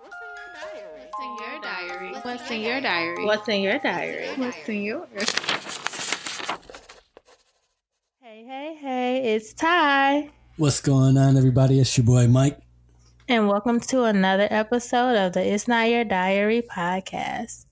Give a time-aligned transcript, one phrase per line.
[0.00, 0.14] What's
[1.20, 2.12] in your diary?
[2.22, 3.24] What's in your diary?
[3.24, 4.28] What's in your diary?
[4.36, 5.30] What's in yours?
[8.22, 10.30] Hey, hey, hey, it's Ty.
[10.56, 11.80] What's going on, everybody?
[11.80, 12.60] It's your boy Mike.
[13.26, 17.64] And welcome to another episode of the It's Not Your Diary podcast.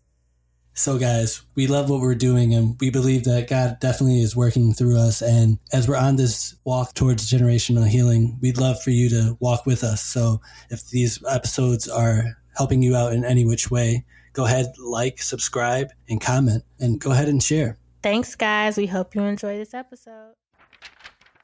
[0.78, 4.74] So, guys, we love what we're doing, and we believe that God definitely is working
[4.74, 5.22] through us.
[5.22, 9.64] And as we're on this walk towards generational healing, we'd love for you to walk
[9.64, 10.02] with us.
[10.02, 15.22] So, if these episodes are helping you out in any which way, go ahead, like,
[15.22, 17.78] subscribe, and comment, and go ahead and share.
[18.02, 18.76] Thanks, guys.
[18.76, 20.34] We hope you enjoy this episode.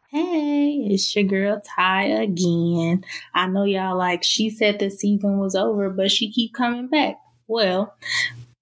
[0.08, 3.02] Hey, it's your girl Ty again.
[3.32, 7.16] I know y'all like she said the season was over, but she keep coming back.
[7.48, 7.96] Well,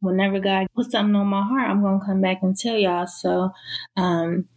[0.00, 3.06] whenever God puts something on my heart, I'm gonna come back and tell y'all.
[3.06, 3.52] So,
[3.96, 4.48] um,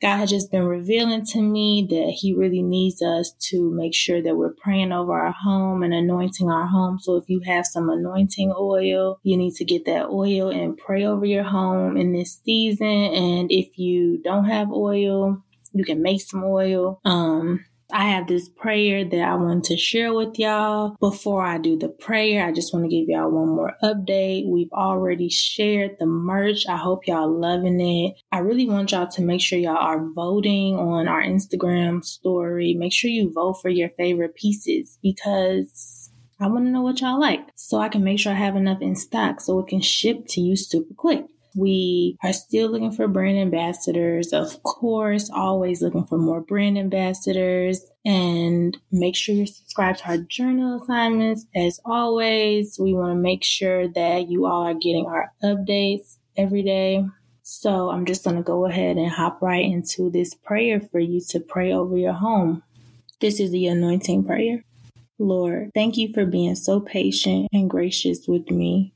[0.00, 4.20] God has just been revealing to me that He really needs us to make sure
[4.20, 6.98] that we're praying over our home and anointing our home.
[6.98, 11.04] So, if you have some anointing oil, you need to get that oil and pray
[11.04, 12.86] over your home in this season.
[12.86, 17.00] And if you don't have oil, you can make some oil.
[17.04, 20.96] Um, I have this prayer that I want to share with y'all.
[21.00, 24.46] Before I do the prayer, I just want to give y'all one more update.
[24.46, 26.66] We've already shared the merch.
[26.66, 28.14] I hope y'all loving it.
[28.32, 32.74] I really want y'all to make sure y'all are voting on our Instagram story.
[32.74, 37.20] Make sure you vote for your favorite pieces because I want to know what y'all
[37.20, 40.26] like so I can make sure I have enough in stock so it can ship
[40.30, 41.26] to you super quick.
[41.54, 44.32] We are still looking for brand ambassadors.
[44.32, 47.82] Of course, always looking for more brand ambassadors.
[48.04, 51.46] And make sure you're subscribed to our journal assignments.
[51.54, 56.62] As always, we want to make sure that you all are getting our updates every
[56.62, 57.04] day.
[57.42, 61.20] So I'm just going to go ahead and hop right into this prayer for you
[61.30, 62.62] to pray over your home.
[63.20, 64.64] This is the anointing prayer.
[65.18, 68.92] Lord, thank you for being so patient and gracious with me.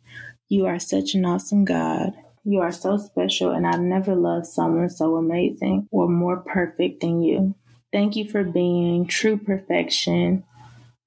[0.48, 2.14] You are such an awesome God.
[2.48, 7.20] You are so special, and I've never loved someone so amazing or more perfect than
[7.20, 7.56] you.
[7.92, 10.44] Thank you for being true perfection.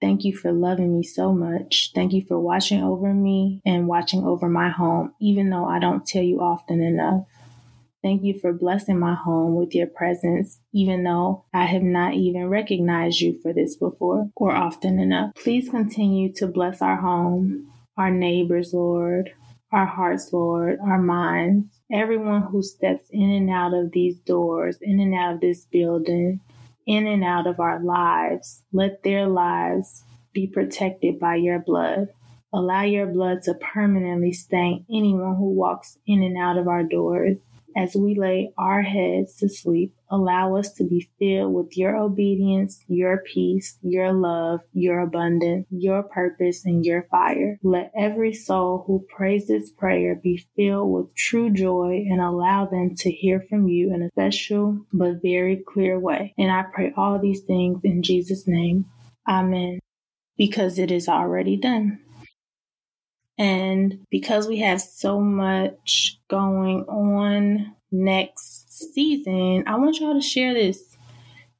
[0.02, 1.91] Thank you for loving me so much.
[1.96, 6.06] Thank you for watching over me and watching over my home, even though I don't
[6.06, 7.24] tell you often enough.
[8.03, 12.50] Thank you for blessing my home with your presence, even though I have not even
[12.50, 15.36] recognized you for this before or often enough.
[15.36, 19.31] Please continue to bless our home, our neighbors, Lord,
[19.72, 25.00] our hearts, Lord, our minds, everyone who steps in and out of these doors, in
[25.00, 26.40] and out of this building,
[26.88, 28.63] in and out of our lives.
[28.74, 30.03] Let their lives
[30.34, 32.07] be protected by your blood.
[32.52, 37.38] Allow your blood to permanently stain anyone who walks in and out of our doors.
[37.79, 42.84] As we lay our heads to sleep, allow us to be filled with your obedience,
[42.90, 47.57] your peace, your love, your abundance, your purpose, and your fire.
[47.63, 52.95] Let every soul who prays this prayer be filled with true joy and allow them
[52.97, 56.34] to hear from you in a special but very clear way.
[56.38, 58.88] And I pray all these things in Jesus' name.
[59.25, 59.79] Amen.
[60.35, 62.01] Because it is already done.
[63.39, 70.53] And because we have so much going on next season, I want y'all to share
[70.53, 70.83] this.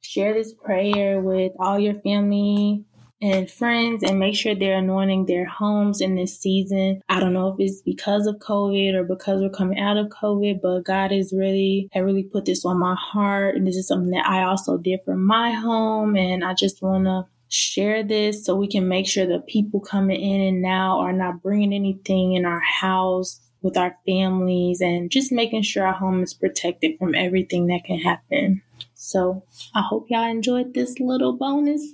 [0.02, 2.84] Share this prayer with all your family
[3.22, 7.00] and friends and make sure they're anointing their homes in this season.
[7.08, 10.60] I don't know if it's because of COVID or because we're coming out of COVID,
[10.62, 13.56] but God is really, had really put this on my heart.
[13.56, 16.16] And this is something that I also did for my home.
[16.16, 20.20] And I just want to share this so we can make sure that people coming
[20.20, 25.32] in and now are not bringing anything in our house with our families and just
[25.32, 28.62] making sure our home is protected from everything that can happen.
[28.94, 29.42] So
[29.74, 31.84] I hope y'all enjoyed this little bonus.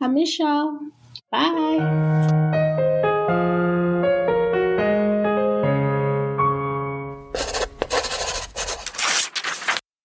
[0.00, 0.78] I miss y'all.
[1.30, 2.80] Bye.